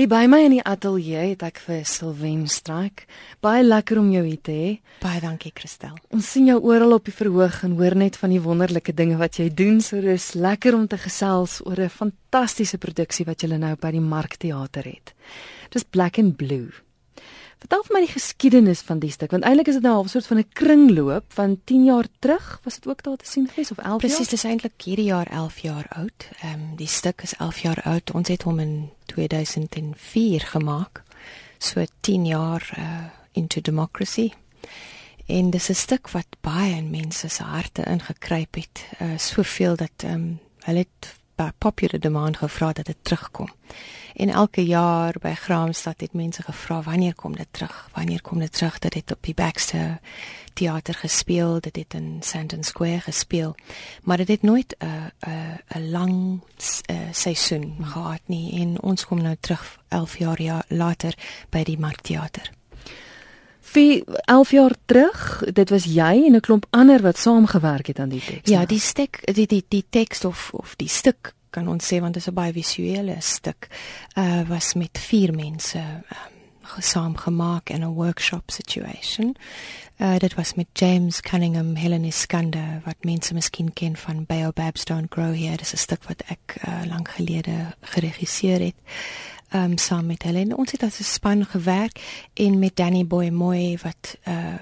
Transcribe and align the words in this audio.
Hier 0.00 0.08
by 0.08 0.24
my 0.32 0.38
in 0.46 0.54
die 0.54 0.62
ateljee 0.64 1.34
het 1.34 1.42
ek 1.44 1.58
vir 1.60 1.82
Silwen 1.84 2.46
Stryk. 2.48 3.02
Baie 3.44 3.60
lekker 3.60 3.98
om 4.00 4.06
jou 4.08 4.22
hier 4.24 4.40
te 4.40 4.54
hê. 4.56 4.70
Baie 5.02 5.20
dankie, 5.20 5.52
Christel. 5.52 5.92
Ons 6.16 6.30
sien 6.32 6.46
jou 6.48 6.56
oral 6.70 6.96
op 6.96 7.04
die 7.04 7.12
verhoog 7.12 7.58
en 7.68 7.76
hoor 7.76 7.98
net 8.00 8.16
van 8.16 8.32
die 8.32 8.40
wonderlike 8.40 8.94
dinge 8.96 9.20
wat 9.20 9.36
jy 9.36 9.50
doen. 9.52 9.82
So 9.84 10.00
dis 10.00 10.30
lekker 10.40 10.78
om 10.78 10.88
te 10.88 10.96
gesels 10.96 11.60
oor 11.68 11.76
'n 11.76 11.92
fantastiese 11.92 12.80
produksie 12.80 13.26
wat 13.28 13.42
jy 13.44 13.52
nou 13.52 13.76
by 13.76 13.90
die 13.92 14.00
Markteater 14.00 14.88
het. 14.88 15.12
Dis 15.68 15.84
Black 15.84 16.16
and 16.16 16.38
Blue. 16.38 16.72
Vertel 17.60 17.82
vir 17.84 17.94
my 17.94 18.00
die 18.06 18.14
geskiedenis 18.14 18.80
van 18.80 19.00
die 19.02 19.10
stuk 19.12 19.32
want 19.32 19.44
eintlik 19.44 19.68
is 19.68 19.76
dit 19.76 19.84
nou 19.84 20.02
'n 20.02 20.08
soort 20.08 20.26
van 20.26 20.38
'n 20.38 20.48
kringloop 20.54 21.26
van 21.28 21.60
10 21.64 21.84
jaar 21.84 22.06
terug 22.20 22.60
was 22.64 22.80
dit 22.80 22.86
ook 22.88 23.02
daar 23.02 23.16
te 23.16 23.26
sien 23.26 23.48
gewees 23.48 23.70
of 23.70 23.78
11 23.78 23.98
Precies, 23.98 24.16
jaar? 24.16 24.26
Presies, 24.26 24.28
dis 24.28 24.44
eintlik 24.44 24.82
hierdie 24.82 25.10
jaar 25.12 25.26
11 25.26 25.58
jaar 25.58 25.86
oud. 25.88 26.28
Ehm 26.40 26.52
um, 26.54 26.76
die 26.76 26.86
stuk 26.86 27.20
is 27.22 27.34
11 27.36 27.58
jaar 27.58 27.80
oud. 27.84 28.10
Ons 28.14 28.28
het 28.28 28.42
hom 28.42 28.58
in 28.58 28.90
2004 29.10 30.40
gemaak. 30.40 31.02
So 31.58 31.84
10 32.00 32.26
jaar 32.26 32.70
uh 32.78 33.04
into 33.32 33.60
democracy. 33.60 34.32
En 35.26 35.50
dis 35.50 35.68
'n 35.68 35.74
stuk 35.74 36.10
wat 36.10 36.26
baie 36.40 36.74
in 36.74 36.90
mense 36.90 37.28
se 37.28 37.42
harte 37.42 37.82
ingekruip 37.84 38.54
het. 38.54 38.86
Uh 38.98 39.18
soveel 39.18 39.76
dat 39.76 39.96
ehm 39.96 40.12
um, 40.12 40.40
hulle 40.58 40.78
het 40.78 41.19
popular 41.58 42.00
demand 42.00 42.36
gevra 42.36 42.72
dat 42.72 42.86
dit 42.86 42.96
terugkom. 43.02 43.48
En 44.14 44.28
elke 44.28 44.64
jaar 44.64 45.14
by 45.20 45.34
Graamsstad 45.34 46.00
het 46.00 46.12
mense 46.12 46.42
gevra 46.42 46.82
wanneer 46.82 47.14
kom 47.14 47.36
dit 47.36 47.46
terug? 47.50 47.88
Wanneer 47.92 48.22
kom 48.22 48.38
dit 48.38 48.52
terug? 48.52 48.78
Dit 48.78 48.94
het 48.94 49.12
op 49.12 49.22
die 49.22 49.34
Baxter 49.34 50.00
teater 50.52 50.94
gespeel, 50.94 51.60
dit 51.60 51.76
het 51.76 51.94
in 51.94 52.18
Sandton 52.20 52.62
Square 52.62 53.00
gespeel. 53.00 53.54
Maar 54.02 54.16
dit 54.16 54.28
het 54.28 54.42
nooit 54.42 54.76
'n 54.78 54.86
'n 54.86 55.60
'n 55.78 55.90
lang 55.90 56.40
uh, 56.90 56.96
seisoen 57.12 57.76
gehad 57.82 58.20
nie 58.24 58.60
en 58.60 58.82
ons 58.82 59.06
kom 59.06 59.22
nou 59.22 59.36
terug 59.40 59.78
11 59.88 60.18
jaar 60.18 60.42
jaar 60.42 60.64
later 60.68 61.14
by 61.48 61.62
die 61.62 61.78
Markteater. 61.78 62.59
Vir 63.60 64.02
11 64.24 64.50
jaar 64.50 64.74
terug, 64.84 65.42
dit 65.52 65.70
was 65.70 65.84
jy 65.84 66.24
en 66.26 66.34
'n 66.34 66.40
klomp 66.40 66.66
ander 66.70 67.02
wat 67.02 67.18
saamgewerk 67.18 67.86
het 67.86 67.98
aan 67.98 68.08
die 68.08 68.24
teks. 68.24 68.50
Ja, 68.50 68.64
die 68.64 68.80
stuk 68.80 69.20
die 69.34 69.46
die 69.46 69.64
die 69.68 69.84
teks 69.90 70.24
of 70.24 70.50
of 70.52 70.76
die 70.76 70.88
stuk 70.88 71.34
kan 71.50 71.68
ons 71.68 71.86
sê 71.86 72.00
want 72.00 72.14
dit 72.14 72.22
is 72.22 72.28
'n 72.28 72.34
baie 72.34 72.52
visuele 72.52 73.16
stuk. 73.20 73.68
Uh 74.16 74.48
was 74.48 74.74
met 74.74 74.98
vier 74.98 75.34
mense 75.34 75.78
um, 75.78 76.38
saam 76.78 77.16
gemaak 77.16 77.70
in 77.70 77.82
'n 77.82 77.94
workshop 77.94 78.50
situation. 78.50 79.36
Uh 79.96 80.18
dit 80.18 80.34
was 80.34 80.54
met 80.54 80.66
James 80.72 81.20
Cunningham, 81.20 81.74
Helen 81.74 82.04
Iskander 82.04 82.80
wat 82.84 82.96
mense 83.00 83.34
miskien 83.34 83.72
ken 83.72 83.96
van 83.96 84.24
Baobabs 84.26 84.84
Don't 84.84 85.12
Grow 85.12 85.34
Here. 85.34 85.56
Dis 85.56 85.72
'n 85.72 85.76
stuk 85.76 86.04
wat 86.04 86.22
ek 86.26 86.56
uh, 86.68 86.80
lank 86.88 87.08
gelede 87.08 87.74
geregisseer 87.80 88.60
het. 88.60 88.76
Um 89.52 89.78
saam 89.78 90.06
met 90.06 90.22
Helen. 90.22 90.56
Ons 90.56 90.72
het 90.72 90.82
as 90.82 91.00
'n 91.00 91.02
span 91.04 91.44
gewerk 91.44 92.26
en 92.34 92.58
met 92.58 92.76
Danny 92.76 93.06
Boy 93.06 93.28
Moy 93.28 93.78
wat 93.82 94.18
uh 94.28 94.54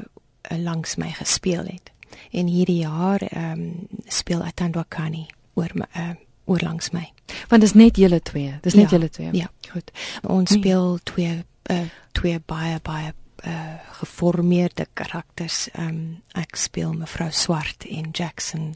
langs 0.58 0.96
my 0.96 1.10
gespeel 1.10 1.64
het. 1.64 1.92
En 2.30 2.46
hierdie 2.46 2.78
jaar 2.78 3.22
um 3.36 3.86
speel 4.06 4.42
Atandwa 4.42 4.84
Kani 4.88 5.26
oor 5.54 5.70
my 5.74 5.86
uh, 5.96 6.10
oor 6.44 6.60
langs 6.62 6.90
my. 6.90 7.12
Want 7.48 7.60
dit 7.60 7.70
is 7.70 7.74
net 7.74 7.96
julle 7.96 8.22
twee. 8.22 8.58
Dis 8.60 8.74
net 8.74 8.90
ja, 8.90 8.96
julle 8.96 9.10
twee. 9.10 9.28
Ja. 9.32 9.50
Goed. 9.70 9.90
Ons 10.22 10.50
nee. 10.50 10.58
speel 10.58 10.90
nee. 10.90 11.02
twee 11.02 11.44
uh, 11.70 11.80
twee 12.12 12.40
baie 12.46 12.80
baie 12.82 13.12
uh, 13.46 13.74
geformeerde 14.00 14.86
karakters. 14.92 15.68
Um 15.72 16.22
ek 16.32 16.56
speel 16.56 16.92
mevrou 16.92 17.30
Swart 17.30 17.84
en 17.84 18.10
Jackson 18.12 18.74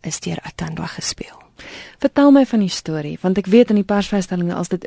is 0.00 0.20
deur 0.20 0.38
Atandwa 0.42 0.86
gespeel. 0.86 1.41
Vertel 2.02 2.30
my 2.30 2.44
van 2.46 2.60
die 2.60 2.72
storie 2.72 3.18
want 3.22 3.38
ek 3.38 3.46
weet 3.46 3.70
in 3.70 3.80
die 3.80 3.88
persvrystellings 3.88 4.54
as 4.54 4.68
dit 4.68 4.86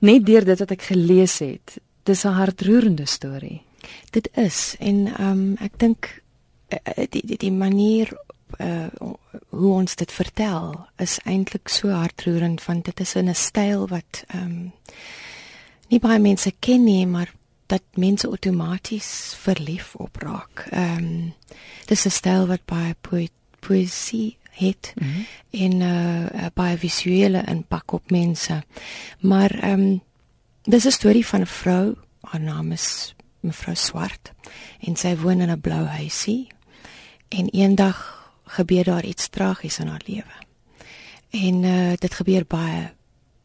net 0.00 0.26
deur 0.26 0.44
dit 0.44 0.58
wat 0.58 0.70
ek 0.70 0.82
gelees 0.82 1.38
het, 1.38 1.78
dis 2.04 2.24
'n 2.24 2.38
hartroerende 2.38 3.06
storie. 3.06 3.62
Dit 4.10 4.28
is 4.34 4.76
en 4.78 5.06
um 5.20 5.56
ek 5.60 5.78
dink 5.78 6.22
uh, 6.72 7.06
die, 7.10 7.22
die 7.26 7.36
die 7.36 7.52
manier 7.52 8.12
uh 8.58 8.88
hoe 9.50 9.72
ons 9.72 9.96
dit 9.96 10.12
vertel 10.12 10.86
is 11.02 11.18
eintlik 11.24 11.68
so 11.68 11.90
hartroerend 11.90 12.64
want 12.64 12.84
dit 12.84 13.00
is 13.00 13.14
in 13.14 13.28
'n 13.28 13.34
styl 13.34 13.88
wat 13.88 14.24
ehm 14.28 14.42
um, 14.44 14.72
nie 15.88 15.98
baie 15.98 16.18
mense 16.18 16.52
ken 16.60 16.84
nie 16.84 17.06
maar 17.06 17.32
dat 17.66 17.82
mense 17.94 18.28
outomaties 18.28 19.34
verlief 19.38 19.94
op 19.94 20.16
raak. 20.16 20.66
Ehm 20.70 20.98
um, 20.98 21.34
dis 21.86 22.06
'n 22.06 22.10
styl 22.10 22.46
wat 22.46 22.64
baie 22.64 22.94
poe 23.00 23.28
poesie 23.60 24.36
het 24.56 24.92
mm 24.94 25.06
-hmm. 25.06 25.26
en 25.50 25.80
uh 25.80 26.46
baie 26.54 26.76
visuele 26.78 27.42
impak 27.46 27.92
op 27.92 28.10
mense. 28.10 28.62
Maar 29.20 29.50
ehm 29.50 29.80
um, 29.80 30.02
dis 30.62 30.84
'n 30.84 30.90
storie 30.90 31.26
van 31.26 31.40
'n 31.40 31.46
vrou, 31.46 31.94
haar 32.20 32.40
naam 32.40 32.72
is 32.72 33.14
mevrou 33.40 33.76
Swart 33.76 34.32
en 34.80 34.96
sy 34.96 35.16
woon 35.16 35.40
in 35.40 35.50
'n 35.50 35.60
blou 35.60 35.84
huisie 35.84 36.46
en 37.28 37.48
eendag 37.48 38.30
gebeur 38.44 38.84
daar 38.84 39.04
iets 39.04 39.28
tragies 39.28 39.78
in 39.78 39.86
haar 39.86 40.02
lewe. 40.06 40.36
En 41.30 41.62
uh 41.62 41.92
dit 41.96 42.14
gebeur 42.14 42.44
baie 42.46 42.92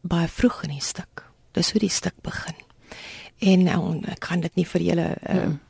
baie 0.00 0.28
vroeg 0.28 0.62
in 0.62 0.68
die 0.68 0.82
stuk. 0.82 1.24
Dis 1.52 1.70
hoe 1.72 1.80
die 1.80 1.90
stuk 1.90 2.14
begin. 2.22 2.54
En 3.38 3.60
uh, 3.60 4.10
ek 4.12 4.20
kan 4.20 4.40
dit 4.40 4.54
nie 4.54 4.66
vir 4.66 4.80
julle 4.80 5.08
uh 5.28 5.42
hmm. 5.42 5.60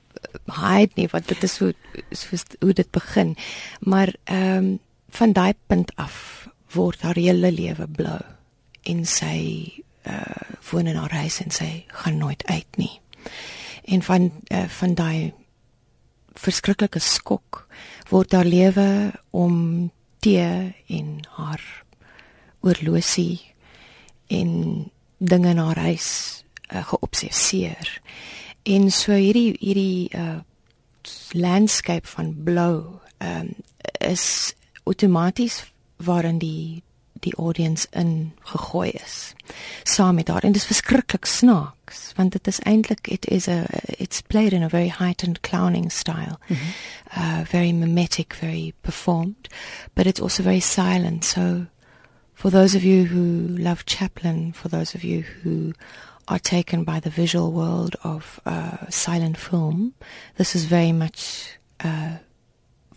hide 0.47 0.93
nie 0.95 1.09
want 1.13 1.29
dit 1.29 1.43
is 1.43 1.59
hoe 1.59 1.75
soos 2.11 2.45
hoe 2.61 2.73
dit 2.73 2.91
begin. 2.91 3.37
Maar 3.81 4.15
ehm 4.25 4.57
um, 4.57 4.79
van 5.13 5.33
daai 5.37 5.55
punt 5.69 5.93
af 6.01 6.49
word 6.73 7.03
haar 7.05 7.19
hele 7.21 7.53
lewe 7.53 7.87
blou 7.87 8.21
en 8.89 9.05
sy 9.07 9.39
uh 10.09 10.41
woon 10.71 10.87
in 10.89 10.97
haar 10.97 11.13
huis 11.13 11.41
en 11.43 11.51
sy 11.53 11.85
gaan 12.01 12.17
nooit 12.17 12.43
uit 12.47 12.79
nie. 12.81 13.01
En 13.85 14.03
van 14.03 14.31
uh, 14.49 14.69
van 14.69 14.95
daai 14.97 15.33
verskriklike 16.33 17.01
skok 17.03 17.67
word 18.09 18.33
haar 18.33 18.49
lewe 18.49 19.13
om 19.31 19.91
tee 20.25 20.73
en 20.89 21.11
haar 21.37 21.63
oorlosie 22.63 23.43
en 24.33 24.89
dinge 25.19 25.51
in 25.51 25.61
haar 25.61 25.83
huis 25.91 26.09
uh, 26.73 26.81
geobsesseer. 26.89 28.01
En 28.63 28.91
so 28.91 29.13
hierdie 29.13 29.53
hierdie 29.61 30.09
uh 30.17 30.41
landscape 31.35 32.07
van 32.07 32.29
blou 32.47 33.01
um 33.19 33.49
is 33.99 34.55
outomaties 34.85 35.73
waarin 35.97 36.39
die 36.39 36.83
die 37.23 37.35
audience 37.37 37.87
in 37.91 38.33
gegooi 38.41 38.91
is 38.91 39.35
saam 39.83 40.15
met 40.15 40.29
haar. 40.29 40.43
En 40.43 40.53
dit 40.53 40.61
is 40.61 40.67
verskriklik 40.67 41.25
snaaks 41.25 42.13
want 42.17 42.33
dit 42.33 42.47
is 42.47 42.59
eintlik 42.61 43.07
it 43.09 43.27
is 43.27 43.49
a 43.49 43.65
it's 43.87 44.21
played 44.21 44.53
in 44.53 44.63
a 44.63 44.69
very 44.69 44.89
heightened 44.89 45.41
clowning 45.41 45.93
style. 45.93 46.39
Mm 46.47 46.57
-hmm. 46.57 46.73
uh 47.17 47.41
very 47.45 47.73
mimetic 47.73 48.35
very 48.35 48.73
performed 48.81 49.49
but 49.93 50.07
it's 50.07 50.21
also 50.21 50.43
very 50.43 50.61
silent. 50.61 51.25
So 51.25 51.67
for 52.35 52.51
those 52.51 52.77
of 52.77 52.83
you 52.83 53.07
who 53.07 53.57
love 53.63 53.83
Chaplin 53.85 54.53
for 54.55 54.71
those 54.71 54.97
of 54.97 55.03
you 55.03 55.25
who 55.43 55.73
are 56.25 56.41
taken 56.41 56.85
by 56.85 57.01
the 57.01 57.11
visual 57.11 57.53
world 57.53 57.97
of 58.03 58.41
uh 58.47 58.73
silent 58.89 59.39
film 59.39 59.95
this 60.37 60.55
is 60.55 60.65
very 60.65 60.93
much 60.93 61.47
uh 61.85 62.17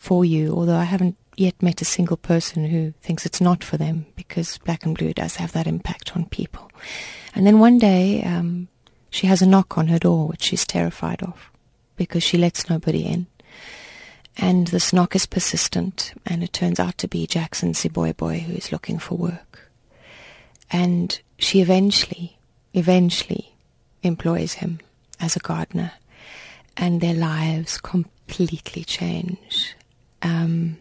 for 0.05 0.23
you 0.23 0.53
although 0.55 0.77
I 0.77 0.83
haven't 0.83 1.17
yet 1.37 1.61
met 1.61 1.81
a 1.81 1.85
single 1.85 2.17
person 2.17 2.65
who 2.65 2.93
thinks 3.01 3.25
it's 3.25 3.41
not 3.41 3.63
for 3.63 3.77
them 3.77 4.05
because 4.15 4.57
black 4.59 4.85
and 4.85 4.97
blue 4.97 5.13
does 5.13 5.35
have 5.35 5.51
that 5.53 5.67
impact 5.67 6.15
on 6.15 6.25
people. 6.25 6.71
And 7.33 7.45
then 7.45 7.59
one 7.59 7.77
day, 7.77 8.23
um, 8.23 8.67
she 9.09 9.27
has 9.27 9.41
a 9.41 9.45
knock 9.47 9.77
on 9.77 9.87
her 9.87 9.99
door, 9.99 10.27
which 10.27 10.43
she's 10.43 10.65
terrified 10.65 11.21
of 11.21 11.51
because 11.95 12.23
she 12.23 12.37
lets 12.37 12.69
nobody 12.69 13.05
in. 13.05 13.27
And 14.37 14.67
this 14.67 14.91
knock 14.91 15.15
is 15.15 15.25
persistent, 15.25 16.13
and 16.25 16.43
it 16.43 16.51
turns 16.51 16.79
out 16.79 16.97
to 16.99 17.07
be 17.07 17.25
Jackson 17.25 17.71
Siboy 17.71 18.15
Boy 18.17 18.39
who 18.39 18.53
is 18.53 18.71
looking 18.71 18.99
for 18.99 19.15
work. 19.15 19.71
And 20.69 21.19
she 21.37 21.61
eventually, 21.61 22.37
eventually 22.73 23.55
employs 24.03 24.53
him 24.53 24.79
as 25.21 25.35
a 25.35 25.39
gardener, 25.39 25.93
and 26.75 26.99
their 26.99 27.13
lives 27.13 27.77
completely 27.77 28.83
change. 28.83 29.75
Um, 30.25 30.77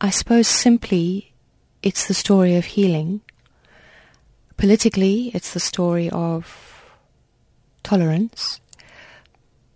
I 0.00 0.08
suppose 0.08 0.48
simply 0.48 1.34
it's 1.82 2.06
the 2.06 2.14
story 2.14 2.56
of 2.56 2.64
healing. 2.64 3.20
Politically, 4.56 5.30
it's 5.34 5.52
the 5.52 5.60
story 5.60 6.08
of 6.10 6.94
tolerance. 7.82 8.60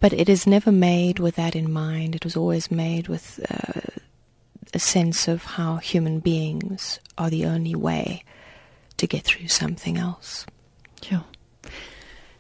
But 0.01 0.15
it 0.15 0.29
is 0.29 0.47
never 0.47 0.73
made 0.73 1.19
with 1.19 1.37
that 1.37 1.55
in 1.55 1.71
mind. 1.71 2.15
It 2.15 2.25
was 2.25 2.37
always 2.37 2.71
made 2.71 3.09
with 3.09 3.39
uh, 3.49 4.01
a 4.73 4.79
sense 4.79 5.29
of 5.29 5.45
how 5.45 5.77
human 5.77 6.21
beings 6.21 6.99
are 7.19 7.31
the 7.31 7.45
only 7.45 7.75
way 7.75 8.25
to 8.97 9.07
get 9.07 9.25
through 9.25 9.49
something 9.49 9.99
else. 9.99 10.47
Ja. 11.11 11.21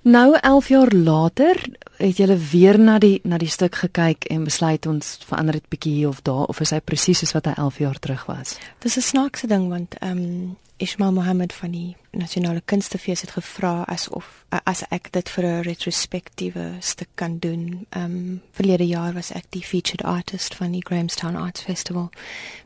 Nou 0.03 0.37
11 0.41 0.69
jaar 0.69 0.93
later 0.93 1.67
het 1.97 2.17
julle 2.17 2.37
weer 2.37 2.79
na 2.79 2.99
die 2.99 3.21
na 3.23 3.39
die 3.39 3.49
stuk 3.49 3.75
gekyk 3.75 4.25
en 4.25 4.45
besluit 4.45 4.87
ons 4.87 5.19
verander 5.27 5.61
dit 5.61 5.69
bietjie 5.69 5.93
hier 5.93 6.09
of 6.09 6.23
daar 6.27 6.51
of 6.51 6.61
is 6.61 6.73
hy 6.75 6.81
presies 6.81 7.23
soos 7.23 7.35
wat 7.37 7.47
hy 7.47 7.53
11 7.55 7.79
jaar 7.79 7.99
terug 8.03 8.25
was. 8.27 8.57
Dis 8.83 8.97
'n 8.97 9.01
snaakse 9.01 9.47
ding 9.47 9.69
want 9.69 9.95
ehm 10.01 10.19
um, 10.19 10.57
Ismail 10.82 11.12
Mohammed 11.12 11.52
van 11.52 11.70
die 11.70 11.96
Nasionale 12.11 12.61
Kunstefees 12.64 13.20
het 13.20 13.31
gevra 13.31 13.84
asof 13.87 14.44
as 14.64 14.82
ek 14.90 15.12
dit 15.14 15.29
vir 15.34 15.44
'n 15.46 15.62
retrospektiewe 15.62 16.64
stuk 16.81 17.08
kan 17.14 17.38
doen. 17.38 17.87
Ehm 17.90 18.05
um, 18.05 18.43
verlede 18.50 18.87
jaar 18.87 19.12
was 19.12 19.31
ek 19.31 19.44
die 19.49 19.62
featured 19.62 20.02
artist 20.02 20.55
van 20.55 20.73
die 20.73 20.82
Grahamstown 20.84 21.37
Arts 21.37 21.62
Festival 21.62 22.11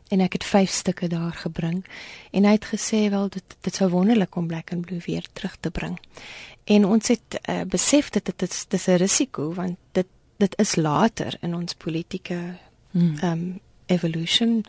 en 0.09 0.21
ek 0.21 0.33
het 0.33 0.45
vyf 0.45 0.71
stukke 0.71 1.09
daar 1.09 1.33
gebring 1.33 1.85
en 2.31 2.45
hy 2.45 2.53
het 2.53 2.65
gesê 2.73 3.11
wel 3.11 3.29
dit 3.29 3.57
dit 3.61 3.75
sou 3.75 3.91
wonderlik 3.91 4.37
om 4.37 4.47
Black 4.47 4.73
and 4.73 4.87
Blue 4.87 5.01
weer 5.07 5.25
terug 5.33 5.57
te 5.61 5.71
bring. 5.71 5.99
En 6.65 6.85
ons 6.85 7.09
het 7.09 7.41
uh, 7.49 7.63
besef 7.63 8.11
dat 8.11 8.25
dit 8.25 8.43
is 8.43 8.65
dis 8.69 8.87
'n 8.87 8.97
risiko 8.97 9.53
want 9.53 9.77
dit 9.93 10.07
dit 10.37 10.59
is 10.59 10.77
later 10.77 11.37
in 11.41 11.55
ons 11.55 11.75
politieke 11.75 12.57
hmm. 12.91 13.17
ehm 13.21 13.33
um, 13.33 13.61
evolution. 13.89 14.65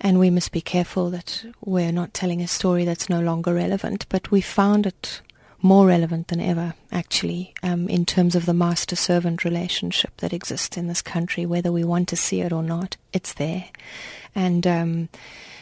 And 0.00 0.18
we 0.18 0.30
must 0.30 0.52
be 0.52 0.60
careful 0.60 1.10
that 1.10 1.44
we're 1.64 1.92
not 1.92 2.14
telling 2.14 2.40
a 2.40 2.48
story 2.48 2.84
that's 2.84 3.08
no 3.08 3.20
longer 3.20 3.54
relevant 3.54 4.06
but 4.08 4.30
we 4.30 4.40
found 4.40 4.86
it 4.86 5.20
more 5.62 5.86
relevant 5.86 6.28
than 6.28 6.40
ever 6.40 6.74
actually 6.90 7.54
um, 7.62 7.88
in 7.88 8.06
terms 8.06 8.34
of 8.34 8.46
the 8.46 8.54
master 8.54 8.96
servant 8.96 9.44
relationship 9.44 10.16
that 10.18 10.32
exists 10.32 10.76
in 10.76 10.86
this 10.86 11.02
country 11.02 11.44
whether 11.44 11.70
we 11.70 11.84
want 11.84 12.08
to 12.08 12.16
see 12.16 12.40
it 12.40 12.52
or 12.52 12.62
not 12.62 12.96
it's 13.12 13.34
there. 13.34 13.64
And 14.34 14.66
um, 14.66 15.08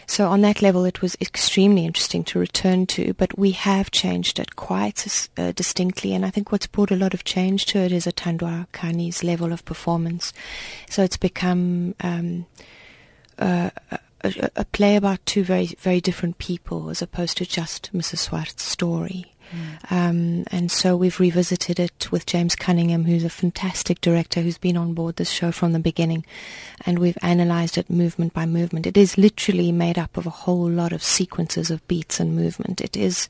so 0.06 0.28
on 0.28 0.40
that 0.42 0.62
level 0.62 0.84
it 0.84 1.02
was 1.02 1.16
extremely 1.20 1.84
interesting 1.84 2.22
to 2.24 2.38
return 2.38 2.86
to 2.86 3.12
but 3.14 3.36
we 3.38 3.50
have 3.50 3.90
changed 3.90 4.38
it 4.38 4.56
quite 4.56 5.28
uh, 5.36 5.52
distinctly 5.52 6.14
and 6.14 6.24
I 6.24 6.30
think 6.30 6.52
what's 6.52 6.66
brought 6.66 6.92
a 6.92 6.96
lot 6.96 7.14
of 7.14 7.24
change 7.24 7.66
to 7.66 7.78
it 7.78 7.92
is 7.92 8.06
a 8.06 8.12
Atandwa 8.12 8.68
Kani's 8.72 9.24
level 9.24 9.52
of 9.52 9.64
performance. 9.64 10.32
So 10.88 11.02
it's 11.02 11.16
become 11.16 11.94
um, 12.00 12.46
uh, 13.38 13.70
a, 14.22 14.50
a, 14.56 14.64
play 14.64 14.96
about 14.96 15.24
two 15.26 15.44
very 15.44 15.66
very 15.78 16.00
different 16.00 16.38
people 16.38 16.90
as 16.90 17.02
opposed 17.02 17.36
to 17.38 17.46
just 17.46 17.92
Mrs. 17.92 18.18
Swart's 18.18 18.62
story. 18.62 19.32
Mm. 19.50 19.92
Um, 19.92 20.44
and 20.50 20.70
so 20.70 20.94
we've 20.94 21.18
revisited 21.18 21.80
it 21.80 22.12
with 22.12 22.26
James 22.26 22.54
Cunningham, 22.54 23.04
who's 23.04 23.24
a 23.24 23.30
fantastic 23.30 24.00
director 24.02 24.42
who's 24.42 24.58
been 24.58 24.76
on 24.76 24.92
board 24.92 25.16
this 25.16 25.30
show 25.30 25.52
from 25.52 25.72
the 25.72 25.78
beginning, 25.78 26.26
and 26.84 26.98
we've 26.98 27.16
analyzed 27.22 27.78
it 27.78 27.88
movement 27.88 28.34
by 28.34 28.44
movement. 28.44 28.86
It 28.86 28.98
is 28.98 29.16
literally 29.16 29.72
made 29.72 29.98
up 29.98 30.18
of 30.18 30.26
a 30.26 30.30
whole 30.30 30.68
lot 30.68 30.92
of 30.92 31.02
sequences 31.02 31.70
of 31.70 31.86
beats 31.88 32.20
and 32.20 32.36
movement. 32.36 32.82
It 32.82 32.94
is, 32.94 33.28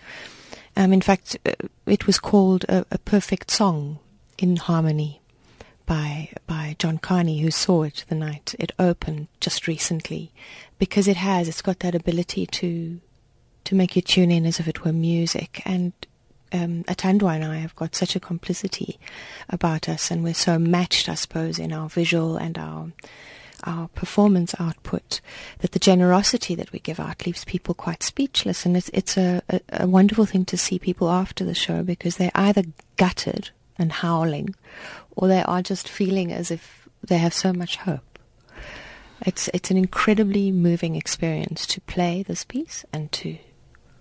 um, 0.77 0.93
in 0.93 1.01
fact, 1.01 1.37
uh, 1.47 1.53
it 1.87 2.09
was 2.09 2.19
called 2.19 2.65
a, 2.65 2.85
a 2.91 2.99
perfect 2.99 3.53
song 3.53 4.01
in 4.39 4.57
harmony 4.57 5.21
by 5.89 6.31
by 6.47 6.77
John 6.79 6.99
Carney, 6.99 7.41
who 7.41 7.51
saw 7.51 7.83
it 7.83 8.05
the 8.09 8.15
night 8.15 8.55
it 8.61 8.73
opened 8.79 9.27
just 9.41 9.67
recently, 9.67 10.33
because 10.79 11.09
it 11.09 11.17
has 11.17 11.49
it's 11.49 11.63
got 11.63 11.81
that 11.81 11.97
ability 11.97 12.47
to 12.47 13.01
to 13.65 13.75
make 13.75 13.97
you 13.97 14.03
tune 14.03 14.31
in 14.31 14.47
as 14.47 14.61
if 14.61 14.69
it 14.69 14.85
were 14.85 14.93
music. 14.93 15.63
And 15.65 15.93
um, 16.53 16.85
Atandwa 16.85 17.35
and 17.35 17.45
I 17.45 17.57
have 17.57 17.75
got 17.75 17.95
such 17.95 18.15
a 18.15 18.21
complicity 18.21 19.01
about 19.49 19.89
us, 19.89 20.11
and 20.11 20.23
we're 20.23 20.35
so 20.35 20.59
matched, 20.59 21.09
I 21.09 21.15
suppose, 21.15 21.59
in 21.59 21.73
our 21.73 21.89
visual 21.89 22.37
and 22.37 22.57
our 22.59 22.93
our 23.65 23.89
performance 23.89 24.55
output 24.61 25.21
that 25.59 25.73
the 25.73 25.81
generosity 25.81 26.55
that 26.55 26.71
we 26.71 26.79
give 26.79 27.01
out 27.01 27.27
leaves 27.27 27.45
people 27.45 27.75
quite 27.75 28.05
speechless 28.05 28.65
and 28.65 28.77
it's 28.77 28.89
it's 28.91 29.17
a, 29.17 29.43
a, 29.49 29.61
a 29.81 29.87
wonderful 29.89 30.27
thing 30.27 30.45
to 30.45 30.57
see 30.57 30.79
people 30.79 31.11
after 31.11 31.45
the 31.45 31.57
show 31.57 31.83
because 31.83 32.19
they're 32.19 32.31
either 32.37 32.63
gutted 32.97 33.51
and 33.79 33.93
howling 33.93 34.55
or 35.17 35.29
they 35.29 35.43
are 35.43 35.63
just 35.63 35.89
feeling 35.89 36.33
as 36.33 36.51
if 36.51 36.89
they 37.07 37.19
have 37.19 37.35
so 37.35 37.53
much 37.53 37.77
hope. 37.77 38.19
It's 39.27 39.49
it's 39.49 39.71
an 39.71 39.77
incredibly 39.77 40.53
moving 40.53 40.95
experience 40.97 41.67
to 41.67 41.81
play 41.81 42.23
this 42.23 42.45
piece 42.45 42.85
and 42.93 43.11
to 43.13 43.37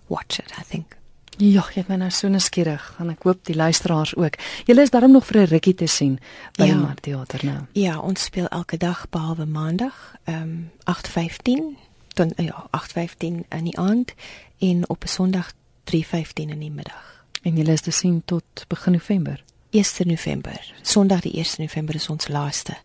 watch 0.08 0.38
it, 0.38 0.52
I 0.58 0.62
think. 0.62 0.96
Ja, 1.38 1.62
ek 1.74 1.86
ben 1.86 2.00
nou 2.02 2.10
so 2.10 2.26
nuuskierig 2.28 2.82
en 2.98 3.12
ek 3.12 3.22
hoop 3.22 3.44
die 3.46 3.54
luisteraars 3.54 4.16
ook. 4.18 4.34
Julle 4.66 4.82
is 4.82 4.90
daarom 4.90 5.12
nog 5.14 5.26
vir 5.26 5.42
'n 5.42 5.50
rukkie 5.52 5.74
te 5.74 5.86
sien 5.86 6.18
by 6.58 6.64
ja. 6.64 6.72
die 6.72 6.82
Markteater 6.82 7.44
nou. 7.44 7.60
Ja, 7.72 7.98
ons 7.98 8.24
speel 8.24 8.48
elke 8.48 8.76
dag 8.76 9.06
behalwe 9.10 9.46
Maandag, 9.46 10.14
ehm 10.24 10.42
um, 10.42 10.70
8:15 10.84 11.78
dan 12.14 12.32
ja, 12.36 12.66
8:15 12.70 13.46
in 13.48 13.64
die 13.64 13.78
aand 13.78 14.14
en 14.58 14.88
op 14.88 15.04
'n 15.04 15.08
Sondag 15.08 15.52
3:15 15.84 16.50
in 16.50 16.58
die 16.58 16.70
middag. 16.70 17.24
En 17.42 17.54
julle 17.54 17.72
is 17.72 17.80
te 17.80 17.90
sien 17.90 18.22
tot 18.24 18.64
begin 18.68 18.92
November. 18.92 19.44
1 19.70 20.06
November. 20.06 20.74
Sondag 20.82 21.20
die 21.20 21.32
1 21.32 21.46
November 21.58 21.94
is 21.94 22.08
ons 22.08 22.28
laaste. 22.28 22.76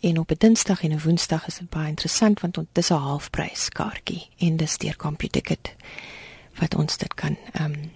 En 0.00 0.18
op 0.18 0.30
'n 0.30 0.34
Dinsdag 0.38 0.82
en 0.82 0.90
'n 0.90 1.00
Woensdag 1.00 1.46
is 1.46 1.58
dit 1.58 1.68
baie 1.68 1.88
interessant 1.88 2.40
want 2.40 2.54
dit 2.54 2.66
is 2.72 2.90
'n 2.90 2.94
halfprys 2.94 3.68
kaartjie 3.68 4.28
en 4.36 4.56
dis 4.56 4.78
deur 4.78 4.96
CompuTicket 4.96 5.74
wat 6.54 6.74
ons 6.74 6.96
dit 6.96 7.14
kan 7.14 7.36
ehm 7.52 7.72
um, 7.72 7.90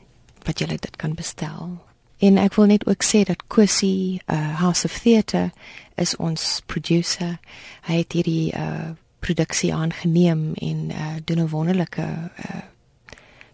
wat 0.44 0.58
jy 0.58 0.66
dit 0.66 0.96
kan 0.96 1.14
bestel. 1.14 1.84
En 2.18 2.36
ek 2.38 2.54
wil 2.54 2.66
net 2.66 2.86
ook 2.86 3.04
sê 3.04 3.22
dat 3.24 3.46
Kusi 3.46 4.20
uh, 4.26 4.60
House 4.60 4.84
of 4.84 4.98
Theatre 4.98 5.52
is 5.94 6.16
ons 6.16 6.62
producer. 6.66 7.38
Hy 7.80 7.94
het 7.94 8.12
hierdie 8.12 8.52
uh, 8.52 8.90
produksie 9.18 9.74
aangeneem 9.74 10.52
en 10.54 10.90
uh, 10.90 11.16
doen 11.24 11.38
'n 11.38 11.48
wonderlike 11.48 12.02
uh, 12.02 12.60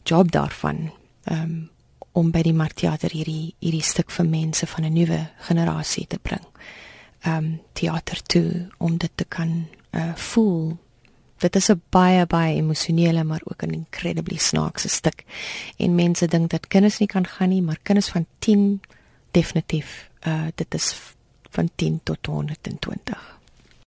job 0.02 0.30
daarvan. 0.30 0.92
Ehm 1.24 1.42
um, 1.42 1.70
om 2.16 2.30
by 2.32 2.40
die 2.46 2.56
Markteater 2.56 3.12
hierdie 3.12 3.54
hierdie 3.60 3.84
stuk 3.84 4.10
vir 4.14 4.26
mense 4.28 4.66
van 4.66 4.84
'n 4.84 4.92
nuwe 4.92 5.20
generasie 5.48 6.06
te 6.06 6.18
bring. 6.18 6.44
Ehm 7.20 7.36
um, 7.36 7.60
teater 7.72 8.22
toe 8.22 8.68
om 8.78 8.96
dit 8.96 9.12
te 9.14 9.24
kan 9.24 9.68
uh, 9.92 10.14
voel. 10.14 10.78
Dit 11.38 11.56
is 11.56 11.70
'n 11.70 11.82
baie 11.90 12.26
baie 12.26 12.56
emosionele 12.56 13.24
maar 13.24 13.42
ook 13.44 13.62
'n 13.62 13.72
incredibly 13.72 14.38
snaakse 14.38 14.88
stuk. 14.88 15.24
En 15.76 15.94
mense 15.94 16.26
dink 16.26 16.50
dat 16.50 16.66
kinders 16.66 16.98
nie 16.98 17.08
kan 17.08 17.26
gaan 17.26 17.48
nie, 17.48 17.62
maar 17.62 17.78
kinders 17.82 18.08
van 18.08 18.26
10 18.38 18.80
definitief 19.30 20.10
uh 20.26 20.48
dit 20.54 20.74
is 20.74 20.94
van 21.50 21.70
10 21.74 22.00
tot 22.02 22.26
120. 22.26 23.35